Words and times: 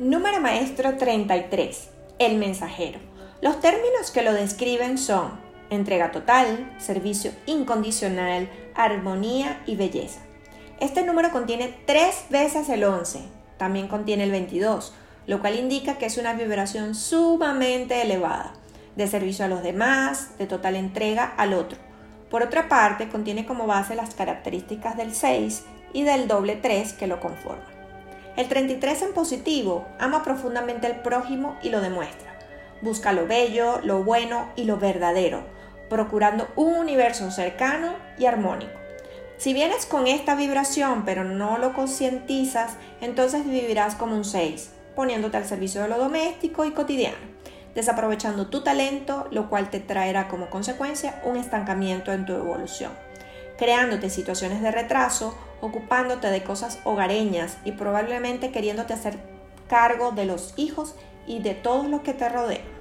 Número 0.00 0.40
maestro 0.40 0.96
33. 0.96 1.88
El 2.18 2.36
mensajero. 2.36 2.98
Los 3.40 3.60
términos 3.60 4.10
que 4.12 4.22
lo 4.22 4.32
describen 4.32 4.98
son 4.98 5.38
entrega 5.70 6.10
total, 6.10 6.74
servicio 6.78 7.30
incondicional, 7.46 8.50
armonía 8.74 9.62
y 9.66 9.76
belleza. 9.76 10.18
Este 10.80 11.04
número 11.04 11.30
contiene 11.30 11.72
tres 11.86 12.24
veces 12.28 12.68
el 12.70 12.82
11, 12.82 13.20
también 13.56 13.86
contiene 13.86 14.24
el 14.24 14.32
22, 14.32 14.92
lo 15.28 15.38
cual 15.38 15.56
indica 15.56 15.96
que 15.96 16.06
es 16.06 16.18
una 16.18 16.34
vibración 16.34 16.96
sumamente 16.96 18.02
elevada, 18.02 18.52
de 18.96 19.06
servicio 19.06 19.44
a 19.44 19.48
los 19.48 19.62
demás, 19.62 20.36
de 20.38 20.48
total 20.48 20.74
entrega 20.74 21.34
al 21.36 21.54
otro. 21.54 21.78
Por 22.30 22.42
otra 22.42 22.68
parte, 22.68 23.08
contiene 23.08 23.46
como 23.46 23.68
base 23.68 23.94
las 23.94 24.16
características 24.16 24.96
del 24.96 25.14
6 25.14 25.62
y 25.92 26.02
del 26.02 26.26
doble 26.26 26.56
3 26.56 26.94
que 26.94 27.06
lo 27.06 27.20
conforman. 27.20 27.73
El 28.36 28.48
33 28.48 29.02
en 29.02 29.12
positivo 29.12 29.86
ama 30.00 30.24
profundamente 30.24 30.88
al 30.88 31.02
prójimo 31.02 31.56
y 31.62 31.68
lo 31.68 31.80
demuestra. 31.80 32.36
Busca 32.82 33.12
lo 33.12 33.28
bello, 33.28 33.80
lo 33.84 34.02
bueno 34.02 34.50
y 34.56 34.64
lo 34.64 34.76
verdadero, 34.76 35.44
procurando 35.88 36.48
un 36.56 36.74
universo 36.74 37.30
cercano 37.30 37.94
y 38.18 38.26
armónico. 38.26 38.72
Si 39.36 39.54
vienes 39.54 39.86
con 39.86 40.08
esta 40.08 40.34
vibración 40.34 41.04
pero 41.04 41.22
no 41.22 41.58
lo 41.58 41.74
concientizas, 41.74 42.76
entonces 43.00 43.46
vivirás 43.46 43.94
como 43.94 44.16
un 44.16 44.24
6, 44.24 44.72
poniéndote 44.96 45.36
al 45.36 45.44
servicio 45.44 45.82
de 45.82 45.88
lo 45.88 45.98
doméstico 45.98 46.64
y 46.64 46.72
cotidiano, 46.72 47.16
desaprovechando 47.76 48.48
tu 48.48 48.62
talento, 48.62 49.28
lo 49.30 49.48
cual 49.48 49.70
te 49.70 49.78
traerá 49.78 50.26
como 50.26 50.50
consecuencia 50.50 51.22
un 51.24 51.36
estancamiento 51.36 52.12
en 52.12 52.26
tu 52.26 52.32
evolución, 52.32 52.90
creándote 53.58 54.10
situaciones 54.10 54.62
de 54.62 54.70
retraso, 54.70 55.36
ocupándote 55.60 56.28
de 56.28 56.42
cosas 56.42 56.80
hogareñas 56.84 57.58
y 57.64 57.72
probablemente 57.72 58.50
queriéndote 58.50 58.92
hacer 58.92 59.18
cargo 59.68 60.12
de 60.12 60.26
los 60.26 60.54
hijos 60.56 60.94
y 61.26 61.40
de 61.40 61.54
todos 61.54 61.88
los 61.88 62.02
que 62.02 62.14
te 62.14 62.28
rodean. 62.28 62.74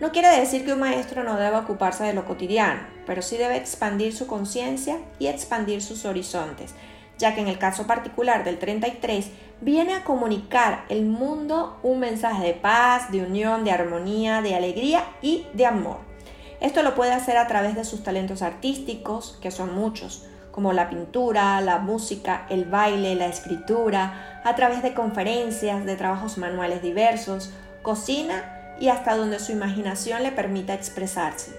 No 0.00 0.12
quiere 0.12 0.28
decir 0.28 0.64
que 0.64 0.72
un 0.72 0.80
maestro 0.80 1.24
no 1.24 1.36
deba 1.36 1.60
ocuparse 1.60 2.04
de 2.04 2.14
lo 2.14 2.24
cotidiano, 2.24 2.80
pero 3.06 3.20
sí 3.20 3.36
debe 3.36 3.56
expandir 3.56 4.14
su 4.14 4.26
conciencia 4.26 4.98
y 5.18 5.26
expandir 5.26 5.82
sus 5.82 6.06
horizontes, 6.06 6.74
ya 7.18 7.34
que 7.34 7.42
en 7.42 7.48
el 7.48 7.58
caso 7.58 7.86
particular 7.86 8.44
del 8.44 8.58
33 8.58 9.30
viene 9.60 9.94
a 9.94 10.04
comunicar 10.04 10.86
el 10.88 11.04
mundo 11.04 11.78
un 11.82 12.00
mensaje 12.00 12.46
de 12.46 12.54
paz, 12.54 13.12
de 13.12 13.22
unión, 13.22 13.62
de 13.64 13.72
armonía, 13.72 14.40
de 14.40 14.54
alegría 14.54 15.04
y 15.20 15.46
de 15.52 15.66
amor. 15.66 16.09
Esto 16.60 16.82
lo 16.82 16.94
puede 16.94 17.12
hacer 17.12 17.38
a 17.38 17.46
través 17.46 17.74
de 17.74 17.84
sus 17.84 18.02
talentos 18.02 18.42
artísticos, 18.42 19.38
que 19.40 19.50
son 19.50 19.74
muchos, 19.74 20.26
como 20.50 20.72
la 20.72 20.90
pintura, 20.90 21.60
la 21.62 21.78
música, 21.78 22.46
el 22.50 22.66
baile, 22.66 23.14
la 23.14 23.26
escritura, 23.26 24.40
a 24.44 24.54
través 24.56 24.82
de 24.82 24.92
conferencias, 24.92 25.86
de 25.86 25.96
trabajos 25.96 26.36
manuales 26.36 26.82
diversos, 26.82 27.50
cocina 27.82 28.76
y 28.78 28.88
hasta 28.88 29.16
donde 29.16 29.38
su 29.38 29.52
imaginación 29.52 30.22
le 30.22 30.32
permita 30.32 30.74
expresarse. 30.74 31.52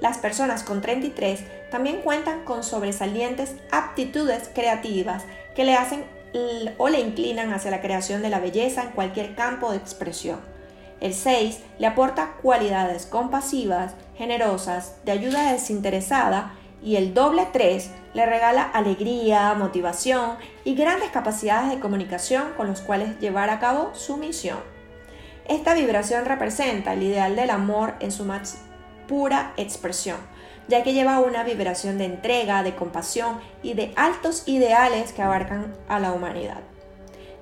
Las 0.00 0.16
personas 0.16 0.62
con 0.62 0.80
33 0.80 1.44
también 1.70 2.00
cuentan 2.00 2.44
con 2.44 2.64
sobresalientes 2.64 3.56
aptitudes 3.70 4.50
creativas 4.54 5.24
que 5.54 5.64
le 5.64 5.74
hacen 5.74 6.04
o 6.78 6.88
le 6.88 7.00
inclinan 7.00 7.52
hacia 7.52 7.70
la 7.70 7.82
creación 7.82 8.22
de 8.22 8.30
la 8.30 8.40
belleza 8.40 8.84
en 8.84 8.90
cualquier 8.92 9.34
campo 9.34 9.70
de 9.70 9.78
expresión. 9.78 10.40
El 11.00 11.14
6 11.14 11.60
le 11.78 11.86
aporta 11.86 12.34
cualidades 12.42 13.06
compasivas, 13.06 13.94
generosas, 14.16 14.96
de 15.04 15.12
ayuda 15.12 15.50
desinteresada 15.50 16.54
y 16.82 16.96
el 16.96 17.14
doble 17.14 17.46
3 17.52 17.90
le 18.12 18.26
regala 18.26 18.62
alegría, 18.62 19.54
motivación 19.54 20.36
y 20.64 20.74
grandes 20.74 21.10
capacidades 21.10 21.70
de 21.70 21.80
comunicación 21.80 22.52
con 22.56 22.66
los 22.66 22.82
cuales 22.82 23.18
llevar 23.18 23.48
a 23.48 23.60
cabo 23.60 23.94
su 23.94 24.18
misión. 24.18 24.58
Esta 25.48 25.74
vibración 25.74 26.26
representa 26.26 26.92
el 26.92 27.02
ideal 27.02 27.34
del 27.34 27.50
amor 27.50 27.94
en 28.00 28.12
su 28.12 28.24
más 28.24 28.58
pura 29.08 29.54
expresión, 29.56 30.18
ya 30.68 30.82
que 30.82 30.92
lleva 30.92 31.20
una 31.20 31.44
vibración 31.44 31.96
de 31.98 32.04
entrega, 32.04 32.62
de 32.62 32.76
compasión 32.76 33.40
y 33.62 33.72
de 33.72 33.92
altos 33.96 34.44
ideales 34.46 35.12
que 35.12 35.22
abarcan 35.22 35.74
a 35.88 35.98
la 35.98 36.12
humanidad. 36.12 36.60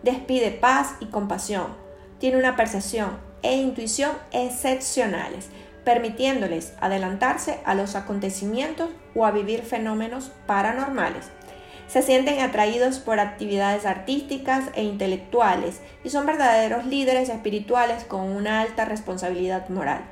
Despide 0.02 0.52
paz 0.52 0.94
y 1.00 1.06
compasión, 1.06 1.76
tiene 2.18 2.38
una 2.38 2.56
percepción 2.56 3.27
e 3.42 3.56
intuición 3.56 4.12
excepcionales, 4.32 5.48
permitiéndoles 5.84 6.74
adelantarse 6.80 7.60
a 7.64 7.74
los 7.74 7.94
acontecimientos 7.94 8.90
o 9.14 9.26
a 9.26 9.30
vivir 9.30 9.62
fenómenos 9.62 10.30
paranormales 10.46 11.30
se 11.88 12.02
sienten 12.02 12.40
atraídos 12.40 12.98
por 12.98 13.18
actividades 13.18 13.86
artísticas 13.86 14.64
e 14.74 14.84
intelectuales 14.84 15.80
y 16.04 16.10
son 16.10 16.26
verdaderos 16.26 16.84
líderes 16.84 17.30
espirituales 17.30 18.04
con 18.04 18.20
una 18.20 18.60
alta 18.60 18.84
responsabilidad 18.84 19.70
moral. 19.70 20.02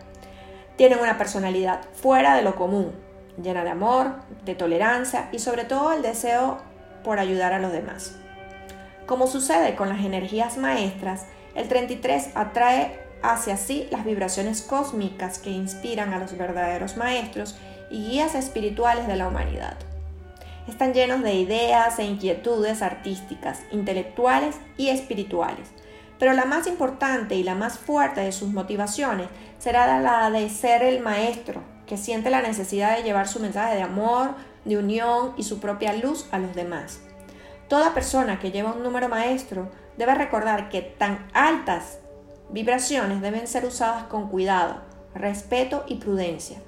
Tienen 0.76 0.98
una 0.98 1.18
personalidad 1.18 1.82
fuera 1.92 2.34
de 2.34 2.42
lo 2.42 2.56
común, 2.56 2.92
llena 3.40 3.62
de 3.62 3.70
amor, 3.70 4.14
de 4.46 4.54
tolerancia 4.54 5.28
y 5.32 5.38
sobre 5.38 5.64
todo 5.64 5.92
el 5.92 6.00
deseo 6.00 6.58
por 7.04 7.18
ayudar 7.18 7.52
a 7.52 7.58
los 7.58 7.72
demás. 7.72 8.16
Como 9.04 9.26
sucede 9.26 9.76
con 9.76 9.90
las 9.90 10.00
energías 10.00 10.56
maestras, 10.56 11.26
el 11.54 11.68
33 11.68 12.30
atrae 12.34 13.05
hacia 13.32 13.56
sí 13.56 13.88
las 13.90 14.04
vibraciones 14.04 14.62
cósmicas 14.62 15.38
que 15.38 15.50
inspiran 15.50 16.12
a 16.12 16.18
los 16.18 16.36
verdaderos 16.36 16.96
maestros 16.96 17.56
y 17.90 18.08
guías 18.08 18.34
espirituales 18.34 19.06
de 19.06 19.16
la 19.16 19.28
humanidad 19.28 19.76
están 20.68 20.94
llenos 20.94 21.22
de 21.22 21.34
ideas 21.34 21.98
e 21.98 22.04
inquietudes 22.04 22.82
artísticas, 22.82 23.60
intelectuales 23.70 24.56
y 24.76 24.88
espirituales. 24.88 25.68
Pero 26.18 26.32
la 26.32 26.44
más 26.44 26.66
importante 26.66 27.34
y 27.34 27.42
la 27.42 27.54
más 27.54 27.78
fuerte 27.78 28.22
de 28.22 28.32
sus 28.32 28.48
motivaciones 28.48 29.28
será 29.58 30.00
la 30.00 30.30
de 30.30 30.48
ser 30.48 30.82
el 30.82 31.00
maestro, 31.00 31.62
que 31.86 31.96
siente 31.96 32.30
la 32.30 32.42
necesidad 32.42 32.96
de 32.96 33.02
llevar 33.02 33.28
su 33.28 33.38
mensaje 33.38 33.76
de 33.76 33.82
amor, 33.82 34.30
de 34.64 34.78
unión 34.78 35.34
y 35.36 35.44
su 35.44 35.60
propia 35.60 35.92
luz 35.92 36.26
a 36.32 36.38
los 36.38 36.54
demás. 36.54 37.00
Toda 37.68 37.94
persona 37.94 38.40
que 38.40 38.50
lleva 38.50 38.72
un 38.72 38.82
número 38.82 39.08
maestro 39.08 39.70
debe 39.96 40.14
recordar 40.14 40.68
que 40.68 40.82
tan 40.82 41.28
altas 41.32 41.98
vibraciones 42.50 43.20
deben 43.20 43.46
ser 43.46 43.64
usadas 43.64 44.04
con 44.04 44.28
cuidado, 44.28 44.82
respeto 45.14 45.84
y 45.86 45.96
prudencia, 45.96 46.58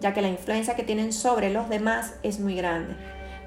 ya 0.00 0.14
que 0.14 0.22
la 0.22 0.28
influencia 0.28 0.76
que 0.76 0.82
tienen 0.82 1.12
sobre 1.12 1.50
los 1.50 1.68
demás 1.68 2.14
es 2.22 2.40
muy 2.40 2.54
grande 2.54 2.94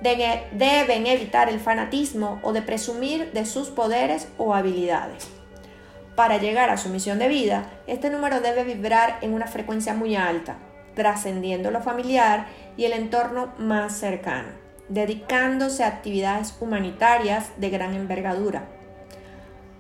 deben 0.01 1.05
evitar 1.05 1.49
el 1.49 1.59
fanatismo 1.59 2.39
o 2.43 2.53
de 2.53 2.61
presumir 2.61 3.31
de 3.33 3.45
sus 3.45 3.69
poderes 3.69 4.27
o 4.37 4.55
habilidades. 4.55 5.29
Para 6.15 6.37
llegar 6.37 6.69
a 6.69 6.77
su 6.77 6.89
misión 6.89 7.19
de 7.19 7.27
vida, 7.27 7.69
este 7.87 8.09
número 8.09 8.41
debe 8.41 8.63
vibrar 8.63 9.19
en 9.21 9.33
una 9.33 9.47
frecuencia 9.47 9.93
muy 9.93 10.15
alta, 10.15 10.57
trascendiendo 10.95 11.71
lo 11.71 11.81
familiar 11.81 12.47
y 12.77 12.85
el 12.85 12.93
entorno 12.93 13.53
más 13.57 13.93
cercano, 13.93 14.49
dedicándose 14.89 15.83
a 15.83 15.87
actividades 15.87 16.55
humanitarias 16.59 17.51
de 17.57 17.69
gran 17.69 17.93
envergadura. 17.93 18.67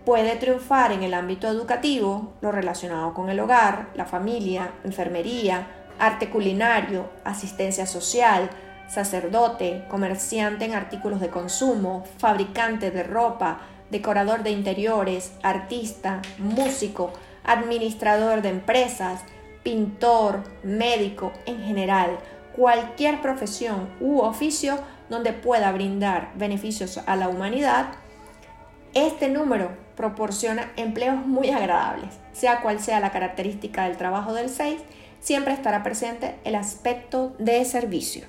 Puede 0.05 0.35
triunfar 0.35 0.91
en 0.91 1.03
el 1.03 1.13
ámbito 1.13 1.47
educativo, 1.47 2.33
lo 2.41 2.51
relacionado 2.51 3.13
con 3.13 3.29
el 3.29 3.39
hogar, 3.39 3.89
la 3.93 4.05
familia, 4.05 4.71
enfermería, 4.83 5.67
arte 5.99 6.31
culinario, 6.31 7.07
asistencia 7.23 7.85
social, 7.85 8.49
sacerdote, 8.87 9.85
comerciante 9.89 10.65
en 10.65 10.73
artículos 10.73 11.21
de 11.21 11.29
consumo, 11.29 12.03
fabricante 12.17 12.89
de 12.89 13.03
ropa, 13.03 13.61
decorador 13.91 14.41
de 14.41 14.49
interiores, 14.49 15.33
artista, 15.43 16.23
músico, 16.39 17.13
administrador 17.43 18.41
de 18.41 18.49
empresas, 18.49 19.21
pintor, 19.61 20.43
médico 20.63 21.31
en 21.45 21.61
general, 21.61 22.17
cualquier 22.55 23.21
profesión 23.21 23.87
u 23.99 24.21
oficio 24.21 24.79
donde 25.09 25.31
pueda 25.31 25.71
brindar 25.71 26.31
beneficios 26.35 26.99
a 27.05 27.15
la 27.15 27.29
humanidad, 27.29 27.91
este 28.93 29.29
número 29.29 29.71
proporciona 30.01 30.71
empleos 30.77 31.27
muy 31.27 31.51
agradables. 31.51 32.09
Sea 32.33 32.61
cual 32.61 32.79
sea 32.79 32.99
la 32.99 33.11
característica 33.11 33.83
del 33.83 33.97
trabajo 33.97 34.33
del 34.33 34.49
6, 34.49 34.81
siempre 35.19 35.53
estará 35.53 35.83
presente 35.83 36.39
el 36.43 36.55
aspecto 36.55 37.35
de 37.37 37.63
servicio. 37.65 38.25